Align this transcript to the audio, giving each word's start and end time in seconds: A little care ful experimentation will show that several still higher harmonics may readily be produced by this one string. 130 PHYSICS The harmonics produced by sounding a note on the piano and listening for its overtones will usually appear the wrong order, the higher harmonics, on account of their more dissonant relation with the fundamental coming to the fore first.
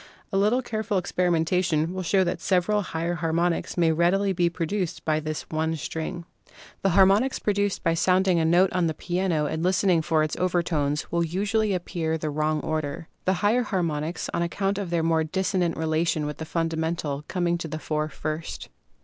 A 0.33 0.37
little 0.39 0.63
care 0.63 0.81
ful 0.81 0.97
experimentation 0.97 1.93
will 1.93 2.01
show 2.01 2.23
that 2.23 2.41
several 2.41 2.81
still 2.83 2.91
higher 2.93 3.13
harmonics 3.13 3.77
may 3.77 3.91
readily 3.91 4.33
be 4.33 4.49
produced 4.49 5.05
by 5.05 5.19
this 5.19 5.43
one 5.51 5.75
string. 5.75 6.25
130 6.45 6.49
PHYSICS 6.49 6.79
The 6.81 6.89
harmonics 6.89 7.37
produced 7.37 7.83
by 7.83 7.93
sounding 7.93 8.39
a 8.39 8.43
note 8.45 8.73
on 8.73 8.87
the 8.87 8.95
piano 8.95 9.45
and 9.45 9.61
listening 9.61 10.01
for 10.01 10.23
its 10.23 10.35
overtones 10.37 11.11
will 11.11 11.23
usually 11.23 11.75
appear 11.75 12.17
the 12.17 12.31
wrong 12.31 12.61
order, 12.61 13.09
the 13.25 13.33
higher 13.45 13.61
harmonics, 13.61 14.27
on 14.33 14.41
account 14.41 14.79
of 14.79 14.89
their 14.89 15.03
more 15.03 15.23
dissonant 15.23 15.77
relation 15.77 16.25
with 16.25 16.37
the 16.37 16.45
fundamental 16.45 17.23
coming 17.27 17.59
to 17.59 17.67
the 17.67 17.77
fore 17.77 18.09
first. 18.09 18.69